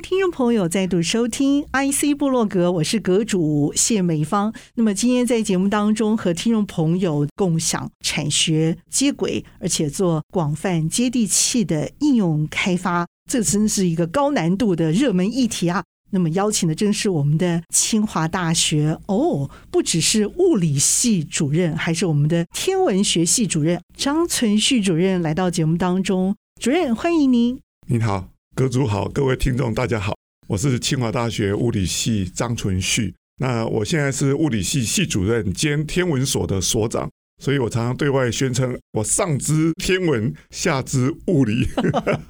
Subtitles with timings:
[0.00, 4.52] 听众朋友再度收听 IC 部落格，我是阁主谢美芳。
[4.74, 15.82] 那么今天在节目当中和听众朋友共享产学接轨，而且做广泛接地气的应用开发，这真是一个高难度的热门议题啊！
[16.10, 26.34] 那么邀请的正是我们的清华大学哦，不只是物理系主任，还是我们的天文学系主任张存旭主任来到节目当中。
[26.60, 27.58] 主任，欢迎您。
[27.88, 28.37] 您好。
[28.58, 30.12] 阁主好，各位听众大家好，
[30.48, 33.14] 我是清华大学物理系张存旭。
[33.40, 37.08] 那我现在是物理系系主任兼天文所的所长，
[37.40, 41.68] 所以我常常对外宣称我上知天文，下知物理。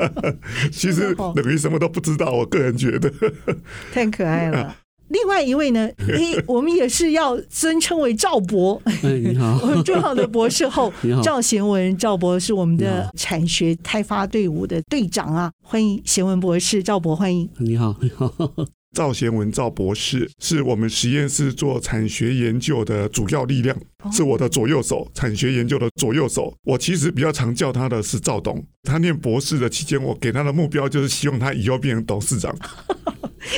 [0.70, 3.10] 其实等于什么都不知道，我个人觉得
[3.90, 4.76] 太可爱了。
[5.08, 10.92] 另外一位呢， 诶，我们也是要尊称为赵博，你好， 我们重要的博士后
[11.22, 17.48] 赵贤文，赵博是我们的产学开发队伍的队长啊，欢迎贤文博士，赵博欢迎。
[17.58, 18.32] 你好，你好，
[18.94, 23.76] 赵贤文赵博士是我们实验室做产学研究的主要力量，
[24.12, 26.52] 是我的左右手，产学研究的左右手。
[26.64, 32.54] 我其实比较常叫他的是赵董，他念博士的期间，我给他的目标就是希望他以后变成董事长。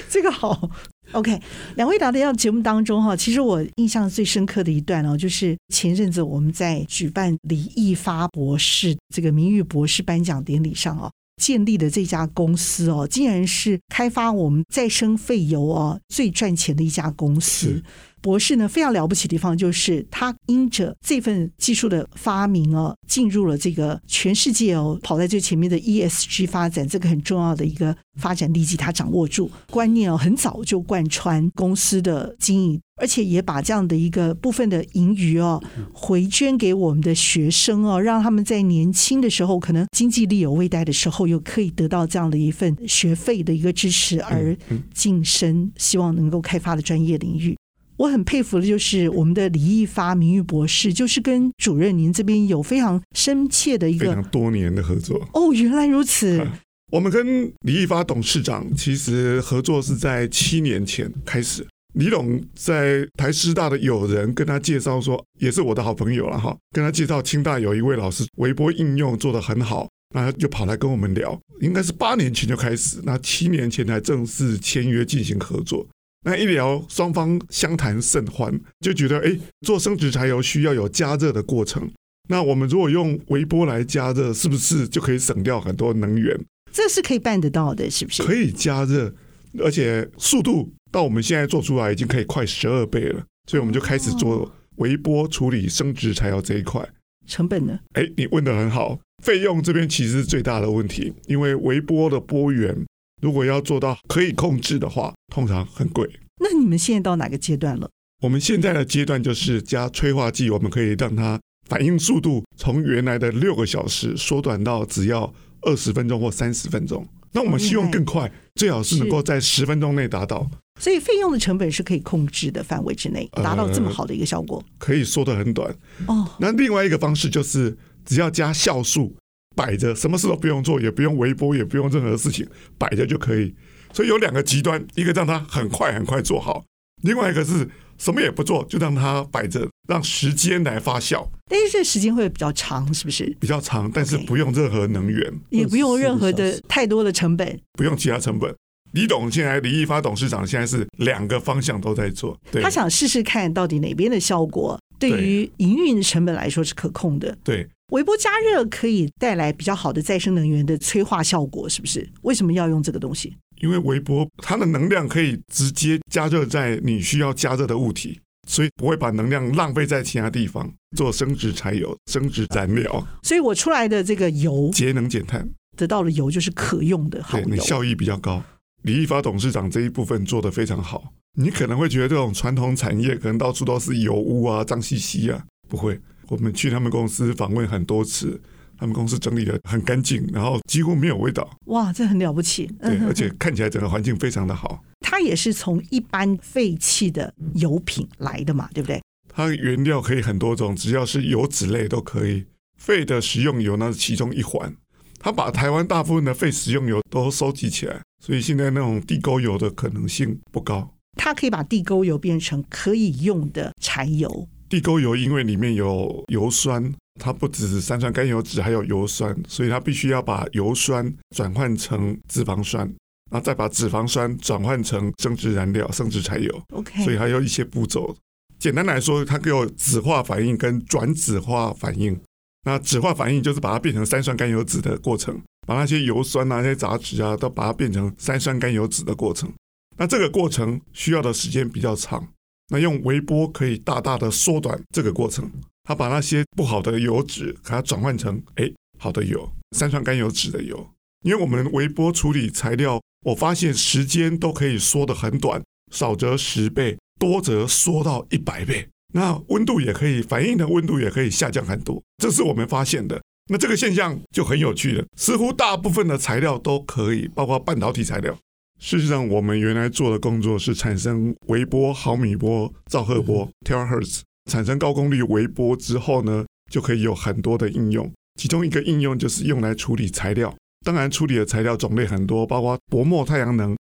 [0.08, 0.70] 这个好。
[1.12, 1.40] OK，
[1.74, 11.10] 两位来到节目当中哈，其实我印象最深刻的一段哦，就是前阵子我们在举办李易发博士这个名誉博士颁奖典礼上哦，
[11.42, 17.82] 建立的这家公司哦，竟然是开发我们再生废油哦最赚钱的一家公司。
[18.20, 35.62] 博士呢，非常了不起的地方就是他因着这份技术的发明哦，进入了这个全世界哦，跑在最前面的 ESG 发展这个很重要的一个发展利基，他掌握住观念哦，很早就贯穿公司的经营，而且也把这样的一个部分的盈余哦，
[35.92, 44.56] 回捐给我们的学生哦，让他们在年轻的时候可能经济力有未待的时候，又可以得到这样的一份学费的一个支持而
[44.92, 47.56] 晋升，希望能够开发的专业领域。
[48.00, 55.20] 我很佩服的就是我们的李义发名誉博士，就是跟主任您这边有非常深切的一个非常多年的合作。
[55.34, 56.42] 哦，原来如此。
[56.90, 61.66] 我们跟李义发董事长其实合作是在七年前开始。
[61.92, 75.86] 李董在台师大的友人跟他介绍说，也是我的好朋友了哈，跟他介绍清大有一位老师微波应用做得很好，那他就跑来跟我们聊，应该是八年前就开始，那七年前才正式签约进行合作。
[76.22, 81.90] 那一聊，双方相谈甚欢，就觉得哎，做生殖柴油需要有加热的过程。
[82.28, 86.38] 那我们如果用微波来加热，是不是就可以省掉很多能源？
[86.70, 88.22] 这是可以办得到的，是不是？
[88.22, 89.12] 可以加热，
[89.60, 93.24] 而且速度到我们现在做出来已经可以快十二倍了。
[93.48, 96.86] 所以我们就开始做微波处理生殖柴油这一块。
[97.26, 97.78] 成本呢？
[97.94, 102.84] 哎，你问的很好，费用这边其实是最大的问题，因为微波的波源。
[103.20, 106.08] 如果要做到可以控制的话，通常很贵。
[106.42, 107.88] 那你们现在到哪个阶段了？
[108.22, 115.32] 我们现在的阶段就是加催化剂，我们可以让它反应速度从原来的六个小时缩短到只要
[115.62, 117.06] 二十分钟或三十分钟。
[117.32, 120.50] 那我们希望更快，最好是能够在十分钟内达到。
[120.80, 125.70] 所以费用的成本是可以控制的范围之内，达到这么好的一个效果，呃、可以缩得很短。
[126.06, 129.14] 哦，那另外一个方式就是只要加酵素。
[129.60, 132.48] 摆着，什么事都不用做，也不用微波，也不用任何事情，
[132.78, 133.54] 摆着就可以。
[133.92, 136.64] 所以有两个极端，一个让它很快很快做好，
[137.02, 137.68] 另外一个是
[137.98, 141.28] 什么也不做，就让它摆着，让时间来发酵。
[141.50, 143.36] 但是这时间会比较长，是不是？
[143.38, 148.54] 比较长，但是不用任何能源，也不用任何的太多的成本，不用其他成本。
[148.92, 157.68] 李董现在李一发董事长现在是两个方向都在做，对，他想试试看到底哪边的效果对于营运成本来说是可控的，对。
[157.90, 162.08] 微波加热可以带来比较好的再生能源的催化效果，是不是？
[162.22, 163.36] 为什么要用这个东西？
[163.60, 173.06] 因为微波它的能量可以直接加热在你需要加热的物体，所以不会把能量浪费在其他地方做生质柴油、生质燃料。
[173.22, 178.42] 所以我出来的这个油节能减碳，得到的油就是可用的好油，效益比较高。
[178.82, 181.12] 李义发董事长这一部分做得非常好。
[181.36, 186.00] 你可能会觉得这种传统产业可能到处都是油污啊、脏兮兮啊，不会。
[186.30, 188.40] 我们去他们公司访问很多次，
[188.78, 191.58] 他们公司整理的很干净，然后几乎没有味道。
[191.66, 192.66] 哇，这很了不起！
[192.80, 194.80] 对，而且看起来整个环境非常的好。
[195.00, 199.02] 它也是从一般废弃的油品来的嘛，对不对？
[199.28, 202.46] 它原料可以很多种，只要是油脂类都可以。
[202.78, 204.72] 废的食用油那是其中一环。
[205.18, 210.94] 他把台湾大部分的废食用油都收集起来，所以现在那种地沟油的可能性不高。
[211.18, 214.48] 它可以把地沟油变成可以用的柴油。
[214.70, 222.86] 地沟油因为里面有油酸，它不只是三酸甘油酯，还有油酸，所以它必须要把油酸转换成脂肪酸，
[223.32, 226.62] 然后再把脂肪酸转换成生质燃料、生质柴油。
[226.72, 228.16] OK，所以还有一些步骤。
[228.60, 232.16] 简单来说，它有酯化反应跟转酯化反应。
[232.64, 239.52] 那酯化反应就是把它变成三酸甘油酯的过程，把那些油酸啊、那些杂质啊，都把它变成三酸甘油酯的过程。
[239.96, 242.28] 那这个过程需要的时间比较长，
[242.70, 245.50] 那用微波可以大大的缩短这个过程。
[245.84, 250.88] 它把那些不好的油脂，给它转换成哎好的油，三酸甘油脂的油。
[251.22, 255.62] 因为我们微波处理材料，我发现时间都可以缩得很短，
[255.92, 258.88] 少则十倍，多则缩到一百倍。
[259.12, 263.20] 那温度也可以，反应的温度也可以下降很多，这是我们发现的。
[263.50, 268.38] 那这个现象就很有趣了，似乎大部分的材料都可以，包括半导体材料。
[268.80, 278.10] 事实上，我们原来做的工作是产生微波、毫米波、兆赫波 （terahertz），产生高功率微波之后呢，就可以有很多的应用。
[278.40, 283.76] 其中一个应用就是用来处理材料，当然处理的材料种类很多，包括薄膜太阳能，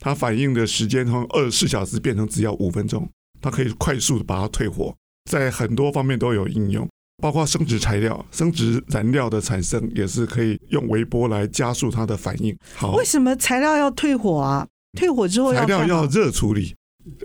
[0.00, 3.10] 它反应的时间从二十四小时变成只要五分钟。
[3.40, 4.94] 它可以快速的把它退火，
[5.28, 6.88] 在很多方面都有应用，
[7.22, 12.56] 包括生质材料、生质燃料的产生也是可以用微波来加速它的反应。
[12.74, 14.66] 好，为什么材料要退火啊？
[14.98, 16.74] 退火之后，材料要热处理，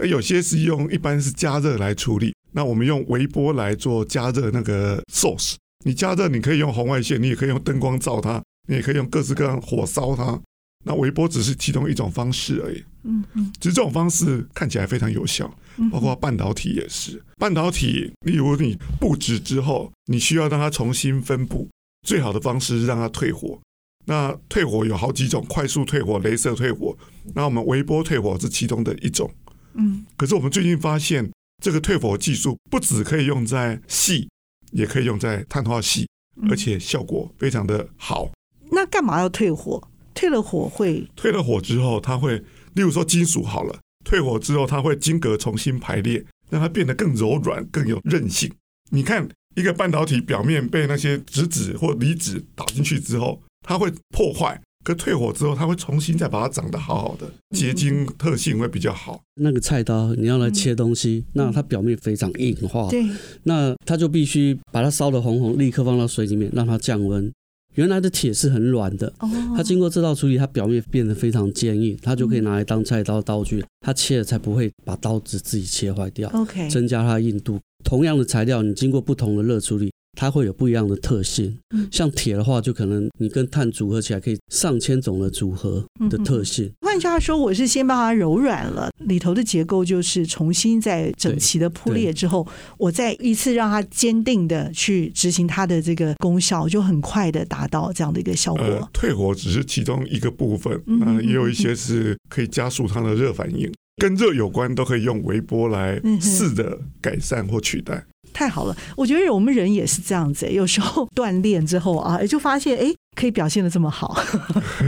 [0.08, 5.56] 有些是用一般是加热来处理，那我们用微波来做加热那个 source。
[5.86, 10.40] 你加热，你可以用红外线，你也可以用灯光照它，你也可以用各式各样火烧它。
[10.86, 12.84] 那微波只是其中一种方式而已。
[13.04, 15.54] 嗯嗯，其实这种方式看起来非常有效，
[15.92, 17.22] 包括半导体也是。
[17.38, 21.68] 半导体，例如你布置之后，你需要让它重新分布，
[22.08, 23.58] 最好的方式是让它退火。
[24.06, 26.98] 那退火有好几种，快速退火、镭射退火。
[27.36, 29.30] 那我们微波退火是其中的一种。
[29.74, 31.32] 嗯，可是我们最近发现，
[31.64, 34.28] 这个退火技术不只可以用在矽，
[34.72, 36.08] 也可以用在碳化系，
[36.50, 38.32] 而且效果非常的好。
[38.72, 39.82] 那干嘛要退火？
[40.16, 42.44] 退了火会退了火之后，它会，
[42.76, 48.52] 例如说金属好了，退火之后它会晶格重新排列，让它变得更柔软、更有韧性。
[48.92, 59.22] 你看一个半导体表面被那些质子或离子打进去之后，它会破坏；可退火之后，它会重新再把它长得好好的，结晶特性会比较好。
[59.36, 63.04] 那个菜刀你要来切东西，那它表面非常硬化，对，
[63.44, 67.32] 那它就必须把它烧得红红，立刻放到水里面让它降温。
[67.80, 69.14] 原来的铁是很软的，
[69.56, 76.30] 它经过这道处理，它表面变得非常坚硬，它就可以拿来当菜刀刀具，它切了才不会把刀子自己切坏掉。
[76.34, 77.58] OK，增加它的硬度。
[77.86, 79.90] 同样的材料，你经过不同的热处理。
[80.18, 81.58] 它会有不一样的特性，
[81.90, 86.70] 像铁的话，就可能你跟碳组合起来可以上千种的组合的特性。
[87.00, 92.46] 换句话说，我是先把它柔软了，里头的结构就是重新再整齐的铺列之后，
[92.78, 98.64] 我再一次让它坚定的去执行它的这个功效，就很快的达到这样的一个效果。
[98.66, 108.04] 呃，退火只是其中一个部分，那、呃、也有一些是可以加速它的热反应，跟热有关都可以用微波来试着改善或取代。
[108.34, 114.16] 太好了，我觉得我们人也是这样子， 有时候锻炼之后啊，就发现哎，可以表现的这么好。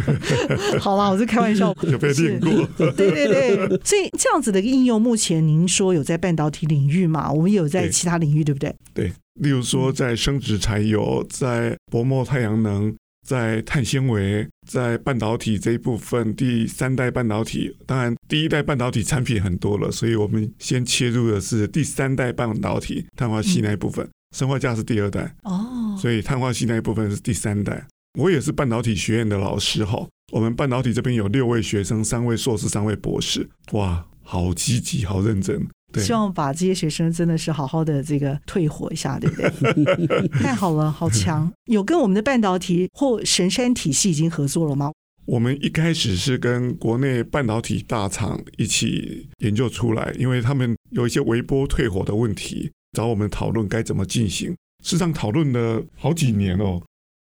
[0.80, 2.50] 好啦，我是开玩笑， 有被练过。
[2.78, 7.32] 对对对，所以这样子的应用，目前您说有在半导体领域嘛？
[7.32, 8.76] 我们也有在其他领域，对，对不对？
[8.94, 12.94] 对，例如说在生殖柴油，在薄膜太阳能。
[13.24, 27.86] 在碳纤维，在半导体这一部分，第三代半导体，当然第一代半导体产品很多了，所以我们先切入的是第三代半导体碳化系那一部分，生化镓是第二代哦，所以碳化系那一部分是第三代。
[28.18, 35.68] 我也是半导体学院的老师哈，我们半导体这边有六位学生，三位硕士，三位博士，哇，好积极，好认真。
[36.00, 40.28] 希望把这些学生真的是好好的这个退火一下，对不对？
[40.40, 41.52] 太好了，好强！
[41.66, 44.92] 有跟我们的半导体或神山体系已经合作了吗？
[45.26, 54.50] 我们一开始是跟国内半导体大厂一起研究出来，因为他们有一些微波退火的问题，找我们讨论该怎么进行。
[54.84, 56.82] 事实上讨论了好几年哦。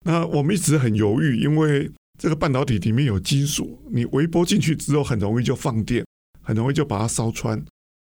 [0.06, 1.90] 那我们一直很犹豫，因为
[2.20, 6.04] 这个半导体里面有金属，你微波进去之后很容易就放电，
[6.42, 7.64] 很容易就把它烧穿。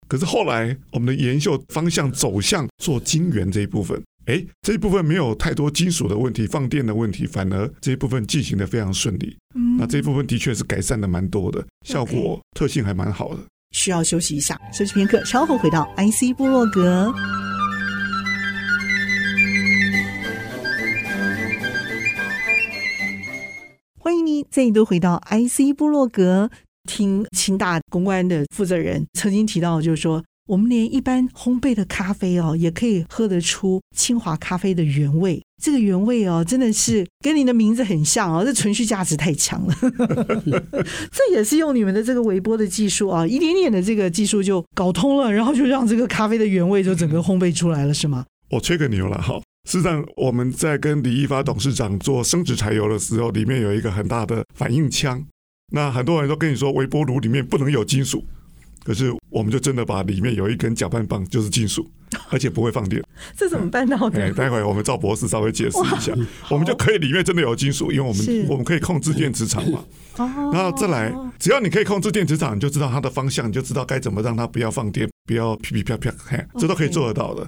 [0.07, 4.01] 可是后来我们的研修方向走向做晶圆这一部分。
[4.25, 9.35] 哎这一部分没有太多金属的问题放电的问题反而这一部分进行的非常顺利。
[9.55, 9.77] 嗯。
[9.77, 13.39] 那这一部分的确是改善的蛮多的效果特性还蛮好的。
[13.71, 17.13] 需要休息一下休息片刻稍后回到 ic 部落格。
[23.99, 26.49] 欢迎你再一度回到 ic 部落格。
[26.87, 30.23] 听清大公关的负责人曾经提到，就是说。
[30.47, 35.43] 我们连一般烘焙的咖啡哦，也可以喝得出清华咖啡的原味。
[35.61, 39.75] 这个原味哦，真的是跟你的名字很像哦，这存续价值太强了。
[41.11, 48.25] 这也是用你们的这个微波的技术啊，一点点的这个技术就搞通了，然后就让这个咖啡的原味就整个烘焙出来了，是吗？
[48.51, 49.41] 我吹个牛了哈。
[49.69, 55.25] 事实上，我们在跟李一发董事长做生质柴油的时候，里面有一个很大的反应腔。
[55.71, 58.23] 那很多人都跟你说，微波炉里面不能有金属。
[58.83, 61.85] 可是，我们就真的把里面有一根搅拌棒，就是金属，
[62.31, 63.03] 而且不会放电。
[63.35, 64.23] 这怎么办到的？
[64.23, 66.13] 哎，待会儿我们赵博士稍微解释一下。
[66.49, 69.83] 我们就可以里面真的有金属，因为我们我们可以控制电磁场嘛。
[70.15, 77.41] 然后再来，只要你可以控制电磁场，你就知道它的方向，你就知道该怎么让它不要放电，不要噼噼啪啪，嘿，这都可以做得到的。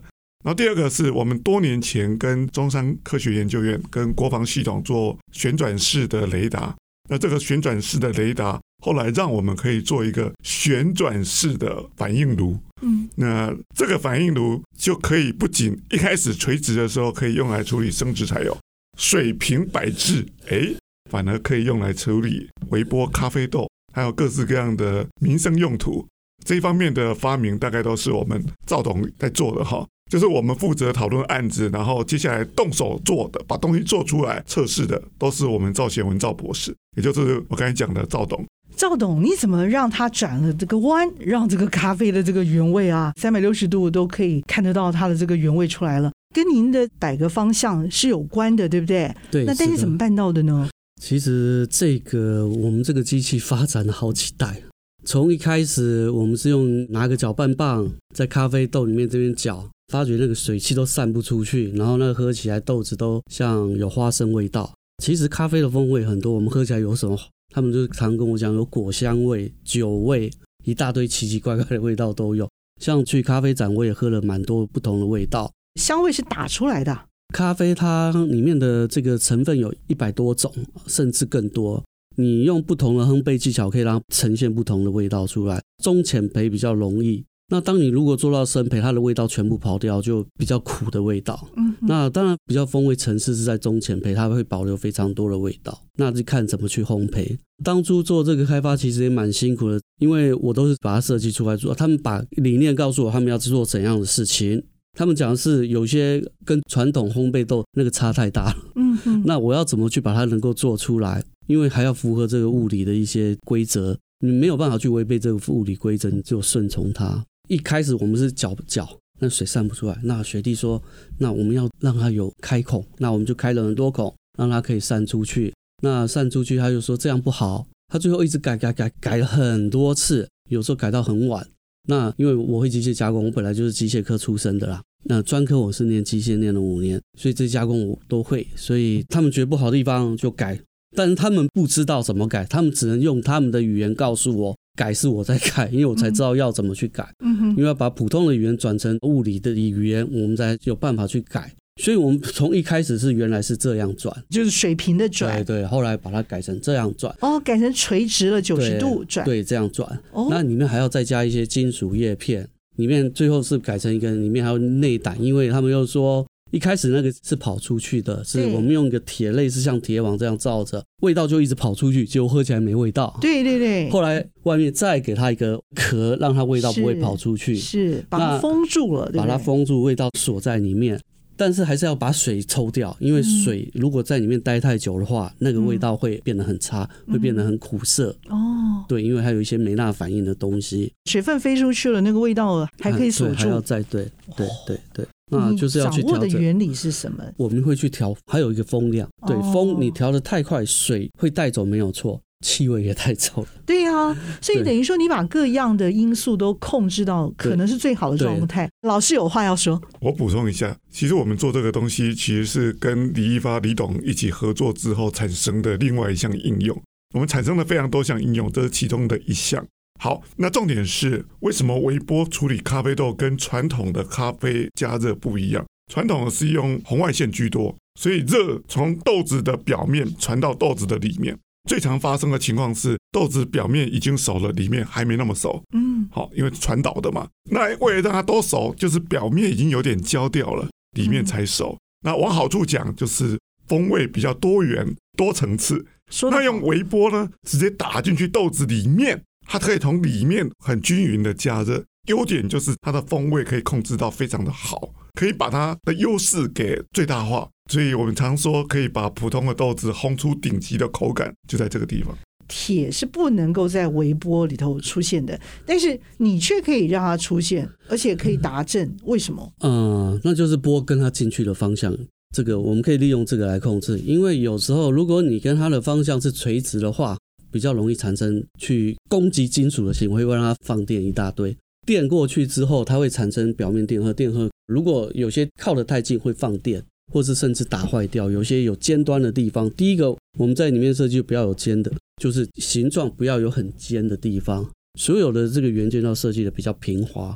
[0.43, 6.75] 然后第二个是我们多年前跟中山科学研究院跟国防系统做旋转式的雷达。
[7.09, 8.59] 那这个旋转式的雷达。
[8.81, 18.57] 后来让我们可以做一个旋转式的反应炉，嗯，那这个反应炉就可以不仅一开始垂直的时候可以用来处理生质柴油，
[18.97, 20.73] 水平摆置，哎，
[21.11, 26.07] 反而可以用来处理微波咖啡豆，还有各式各样的民生用途。
[26.45, 29.85] 这一方面的发明大概都是我们赵董在做的哈。
[30.09, 38.43] 就是我们负责讨论案子，然后接下来动手做的，把东西做出来测试的，都是我们赵贤文赵博士，也就是我刚才讲的赵董。
[38.75, 46.11] 赵董，你怎么让他转了这个弯，让这个咖啡的这个原味啊，三百六十度都可以看得到它的这个原味出来了？
[46.33, 49.13] 跟您的改革方向是有关的，对不对？
[49.29, 49.45] 对。
[49.45, 50.69] 那但是怎么办到的呢？
[51.01, 54.61] 其实这个我们这个机器发展了好几代。
[55.05, 64.72] 从一开始，我们是用拿个搅拌棒在咖啡豆里面这边搅，发觉那个水汽都散不出去，然后那个喝起来豆子都像有花生味道。
[65.03, 67.17] 其实咖啡的风味很多，我们喝起来有什么？
[67.53, 70.31] 他们就常跟我讲有果香味、酒味，
[70.63, 72.48] 一大堆奇奇怪怪的味道都有。
[72.79, 75.51] 像去咖啡展，我也喝了蛮多不同的味道。
[75.79, 77.05] 香味是打出来的。
[77.34, 80.53] 咖啡它里面的这个成分有一百多种，
[80.86, 81.84] 甚至更多。
[82.15, 85.62] 你用不同的烘焙技巧，可以让它呈现不同的味道出来。
[85.84, 87.24] 中浅焙比较容易。
[87.49, 91.49] 那当你如果做到生焙，它的味道全部跑掉，就比较苦的味道。
[91.57, 95.81] 嗯，那当然比较风味层次是在中前焙，它会保留非常多的味道。
[95.97, 97.37] 那就看怎么去烘焙。
[97.63, 101.73] 当初做这个开发其实也蛮辛苦的，因为我都是把它设计出来做。
[101.73, 104.63] 他们把理念告诉我，他们要做怎样的事情。
[104.97, 108.55] 他们讲的是有些跟传统烘焙豆那个差太大了。
[108.75, 111.23] 嗯哼，那我要怎么去把它能够做出来？
[111.47, 117.23] 因为还要符合这个物理的一些规则，你没有办法去违背这个物理规则，你就顺从它。
[117.49, 118.87] 一开始我们是搅搅，
[119.19, 119.99] 那水散不出来。
[120.03, 120.81] 那学弟说，
[121.17, 125.51] 那我们要让它有开孔，那我们就开了很多孔，让它可以散出去。
[125.81, 127.65] 那散出去，他就说这样不好。
[127.91, 131.43] 他最后一直改改改改了很多次，有时候改到很晚。
[131.87, 134.83] 那因为我会机械加工，我本来就是机械科出身的啦。
[135.05, 138.45] 那专科我是念机械，念了五年，所以这加工我都会。
[138.55, 140.59] 所以他们觉得不好的地方就改。
[140.95, 147.07] 但是他们不知道怎么改，他们只能用他们的语言告诉我，改是我在改， 因为我才知道要怎么去改。
[147.23, 151.51] 嗯哼，因为要把普通的语言转成物理的语言，我们才有办法去改。
[151.81, 155.43] 所以，我们从一开始是原来是这样转，就是水平的转。
[155.45, 157.15] 对对，后来把它改成这样转。
[157.21, 159.25] 哦，改成垂直了九十度转。
[159.25, 159.89] 对，这样转。
[160.11, 162.45] 哦，那里面还要再加一些金属叶片，
[162.75, 166.25] 里面最后是改成一个，里面还有内胆，因为他们又说。
[166.51, 173.17] 一开始那个是跑出去的，是我们用一个铁类似像铁网这样罩着，味道就一直跑出去，结果喝起来没味道。
[173.21, 173.89] 对对对。
[173.89, 180.99] 后来外面再给它一个壳，让它味道不会跑出去，是，是把它封住了，把它封住，味道锁在里面。
[181.37, 188.13] 但是还是要把水抽掉，因为水如果在里面待太久的话，那个味道会变得很差，会变得很苦涩。
[188.27, 195.05] 哦，对，因为还有一些没那反应的东西，水分飞出去了，那个味道还可以锁住，还要再对对对对。
[195.29, 197.24] 那就是要去调的原理是什么？
[197.38, 199.07] 我们会去调，还有一个风量。
[199.27, 203.48] 对，风你调的太快，水会带走没有错，气味也带走了。
[203.65, 208.69] 对呀，所以等于说你把各样的因素都控制到可能是最好的状态。
[208.81, 216.81] 老师有话要说，我补充一下，其实我们做这个东西，其实是跟李一发李董一起合作之后产生的另外一项应用。
[217.13, 219.65] 我们产生了非常多项应用，这是其中的一项。
[219.99, 225.65] 好，那重点是为什么微波处理咖啡豆跟传统的咖啡加热不一样？
[225.91, 231.37] 传统的是用红外线居多，所以热从豆子的表面传到豆子的里面。
[231.67, 235.61] 最常发生的情况是豆子表面已经熟了，里面还没那么熟。
[235.75, 237.27] 嗯，好，因为传导的嘛。
[237.51, 241.77] 那为了让它都熟，就是表面已经有点焦掉了，里面才熟。
[242.03, 243.37] 那往好处讲，就是
[243.67, 245.85] 风味比较多元、多层次。
[246.31, 251.83] 那用微波呢，直接打进去豆子里面，它可以从里面很均匀的加热。
[252.07, 257.49] 优点就是它的风味可以控制到非常的好，可以把它的优势给最大化。
[257.71, 262.15] 所以我们常说可以把普通的豆子烘出顶级的口感，就在这个地方。
[262.47, 268.95] 铁是不能够在微波里头出现的，但是你却可以让它出现，而且可以达阵。
[269.03, 269.51] 为什么？
[269.61, 271.95] 嗯，那就是波跟它进去的方向。
[272.35, 277.17] 这个我们可以利用这个来控制，因为有时候如果你跟它的方向是垂直的话，
[277.51, 281.55] 比较容易产生去攻击金属的行为，会让它放电一大堆。
[281.85, 288.29] 电过去之后，它会产生表面电荷，电荷如果有些靠得太近会放电，或是甚至打坏掉。
[288.29, 291.91] 有些有尖端的地方，第一个我们在里面设计不要有尖的，
[292.21, 294.69] 就是形状不要有很尖的地方。
[294.99, 297.35] 所有的这个元件要设计的比较平滑。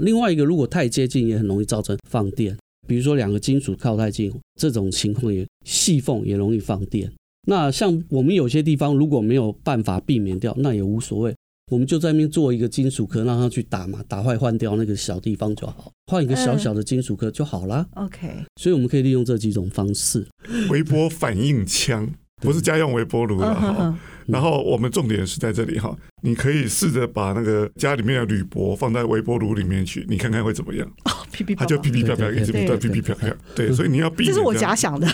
[0.00, 2.56] 另外一个，如果太接近也很容易造成放电。
[2.88, 7.12] 比如说两个金属靠太近，这种情况也细缝也容易放电。
[7.48, 11.34] 那像我们有些地方如果没有办法避免掉，那也无所谓，
[11.70, 17.86] 我们就在那边做一个金属壳，让它去打嘛，打坏换掉那个小地方就好，换一个小小的金属壳就好了。
[17.94, 18.28] OK，
[18.60, 20.26] 所以我们可以利用这几种方式。
[20.70, 22.12] 微波反应枪
[22.42, 23.98] 不是家用微波炉了哈。
[24.26, 30.86] 然后我们重点是在这里哈，你可以试着把那个家里面的铝箔放在微波炉里面去，你看看会怎么样？
[31.04, 33.32] 哦，噼噼它就噼噼啪啪一直不断噼噼啪啪。
[33.54, 34.34] 对，所以你要避免。
[34.34, 35.06] 这是我假想的，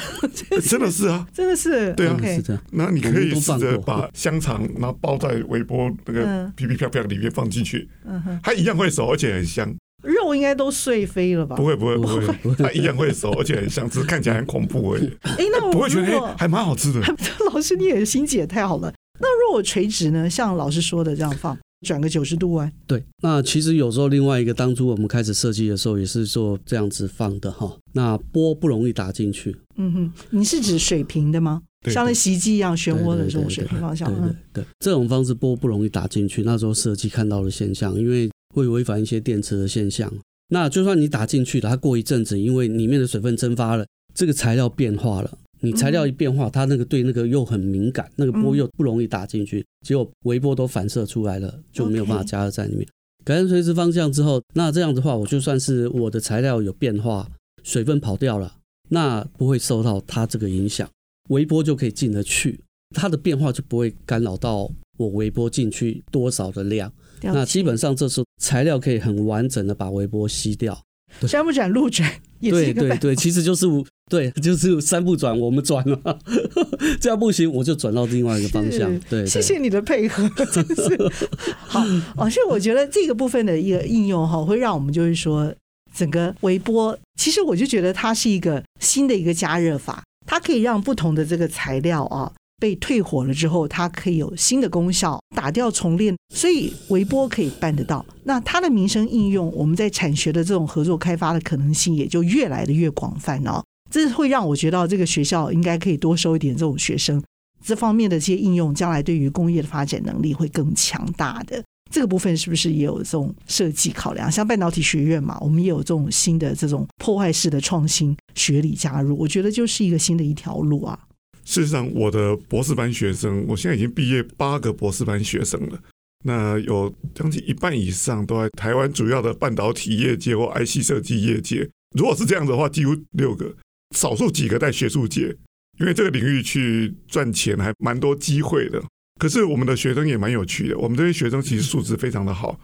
[0.62, 1.93] 真的是啊， 真的是。
[1.93, 2.62] 对啊，是这样。
[2.71, 9.73] 那你可以试着把香肠，然后包在微波那个噼噼啪啪里面放进去，嗯哼，它一样会熟，而且很香。
[10.02, 11.56] 肉应该都碎飞了吧？
[11.56, 15.06] 不会不会不会，它 一样会熟，而且很香，只是看起来很恐怖而已。
[15.23, 17.00] 哎，那我不会觉得还蛮好吃的。
[17.52, 18.92] 老师，你也心机也太好了。
[19.21, 20.28] 那如果垂直呢？
[20.28, 21.56] 像老师说的这样放，
[21.87, 22.73] 转个九十度弯。
[22.87, 27.76] 对，那其实有时候另外一个，当初我们开始设计的时候也是做这样子放的哈。
[27.92, 29.56] 那波不容易打进去。
[29.76, 31.62] 嗯哼，你是指水平的吗？
[31.90, 34.08] 像那洗衣机一样漩涡的这种水平方向。
[34.08, 36.43] 对对，对，对，对，这种方式波不容易打进去。
[36.45, 40.12] 那时候设计看到的现象，因为会违反一些电池的现象。
[40.49, 45.38] 那就算你打进去了，它过一阵子，因为里面的水分蒸发了，这个材料变化了。
[45.65, 52.86] 你材料一变化，它那个对那个又很敏感，那个波又不容易打进去，结果微波都反射出来了，就没有办法加热在里面。
[53.25, 57.30] 改成垂直方向之后，那这样的话，我就算是我的材料有变化，
[57.62, 58.56] 水分跑掉了，
[58.88, 60.91] 那不会受到它这个影响，
[61.28, 62.58] 微波就可以进得去，
[62.91, 66.93] 它的变化就不会干扰到我微波进去多少的量。
[67.23, 70.80] 那基本上这时候材料可以很完整的把微波吸掉。
[71.28, 73.67] 山不转路转，对对对，其实就是
[74.08, 76.19] 对，就是山不转，我们转了，
[76.99, 78.89] 这样不行，我就转到另外一个方向。
[79.11, 81.13] 对，对，谢谢你的配合， 真是
[81.58, 81.85] 好。
[82.17, 85.54] 哦，所以我觉得这个部分的一个应用哈，会让我们就是说，
[85.95, 92.32] 整个微波，其实我就觉得它是一个新的一个加热法，它可以让不同的这个材料啊。
[92.62, 98.06] 被退火了之后，它可以有新的功效，打掉重练，所以微波可以办得到。
[98.22, 103.60] 那它的民生应用，我们在产学的这种合作开发的可能性也就越来的越广泛哦。
[103.90, 107.20] 这会让我觉得这个学校应该可以多收一点这种学生，
[107.64, 111.60] 这方面的这些应用，将来对于工业的发展能力会更强大的。
[111.90, 114.30] 这个部分是不是也有这种设计考量？
[114.30, 120.96] 像半导体学院嘛，我们也有这种新的这种破坏式的创新学理加入，我觉得就是一个新的一条路啊。
[121.45, 125.78] 事实上，我的博士班学生，我现在已经毕业八个博士班学生了。
[126.25, 131.69] 那有将近一半以上都在台湾主要的半导体业界或 IC 设计业界。
[131.97, 133.52] 如果是这样的话，几乎六个，
[133.97, 135.37] 少数几个在学术界，
[135.81, 138.81] 因为这个领域去赚钱还蛮多机会的。
[139.21, 142.59] 可是我们的学生也蛮有趣的，我们这些学生其实素质非常的好。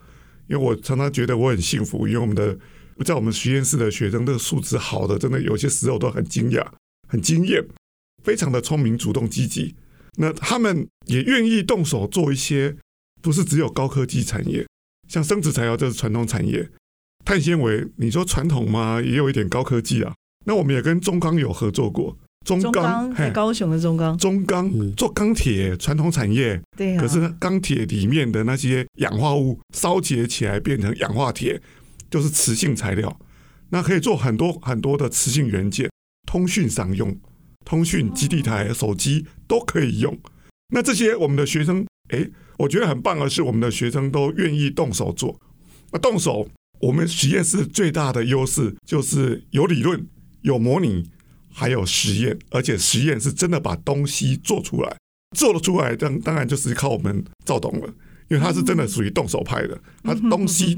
[0.48, 2.56] 因为我常常觉得我很幸福，因为我们的
[3.04, 6.64] 在我们实验室的学生，这个素质好的，真的有些时候都很惊讶、
[7.08, 7.62] 很惊艳。
[8.22, 9.74] 非常的聪明、主动、积极，
[10.16, 12.76] 那他们也愿意动手做一些，
[13.22, 14.66] 不是只有高科技产业，
[15.08, 16.68] 像生殖材料这是传统产业，
[17.24, 19.00] 碳纤维你说传统吗？
[19.00, 20.14] 也有一点高科技啊。
[20.44, 27.00] 那我们也跟中钢有合作过，中钢在高雄的中钢，中钢做钢铁传统产业，对啊。
[27.00, 31.60] 可是呢，钢铁里面的那些氧化物烧结起来变成氧化铁，
[32.10, 33.20] 就是磁性材料，
[33.70, 35.90] 那可以做很多很多的磁性元件，
[36.26, 37.14] 通讯商用。
[37.68, 40.18] 通讯基地台、手机都可以用。
[40.72, 42.26] 那这些我们的学生，哎，
[42.56, 45.38] 我觉得很棒的是，我们的学生都愿意动手做。
[45.92, 46.48] 那动手，
[46.80, 50.06] 我们实验室最大的优势就是有理论、
[50.40, 51.10] 有模拟，
[51.52, 54.96] 还有实验，而且实验是真的把东西做出来，
[55.36, 57.86] 做了出来，当当然就是靠我们赵董了，
[58.30, 59.78] 因为他是真的属于动手派的。
[60.02, 60.74] 他东西，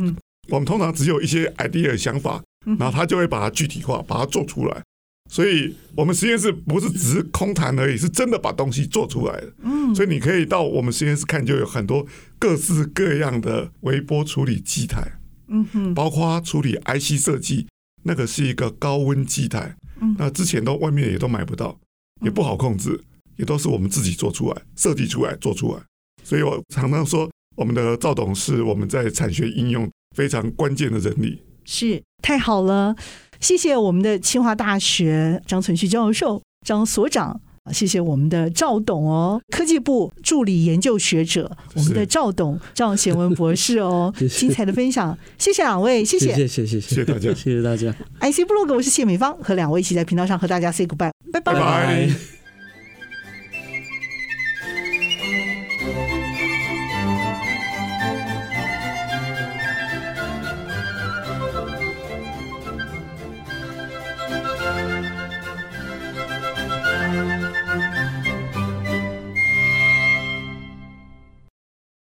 [0.48, 2.42] 我们通常只有一些 idea 想法，
[2.81, 4.83] 然后他就会把它具体化，把它做出来。
[5.31, 9.53] 所以我们实验室不是只是空谈而已，是真的把东西做出来了。
[9.62, 12.05] 嗯，所以你可以到我们实验室看，就有很多
[12.37, 15.01] 各式各样的微波处理机台。
[15.47, 17.69] 嗯哼，包括处理 IC 设计，
[18.03, 19.77] 那个是一个高温机台。
[20.01, 21.79] 嗯，那之前都外面也都买不到，
[22.23, 23.01] 也不好控制，
[23.37, 25.81] 也都是我们自己做出来、设计出来、做出来。
[26.25, 31.40] 所以我常常说，我们的赵董是我们在产学应用非常关键的人力。
[31.64, 32.97] 是，太好了。
[33.40, 37.40] 谢谢我们的清华大学张存旭教授、张所长，
[37.72, 47.90] 谢谢我们的赵董哦，科技部助理研究学者，我们的赵董赵贤文博士哦， 精彩的分享，谢谢两位，谢谢，谢谢，谢谢，大家，谢谢大家。
[48.20, 51.55] IC blog，，我是谢美芳，和两位一起在频道上和大家 say goodbye，拜拜。
[51.55, 52.39] 拜拜。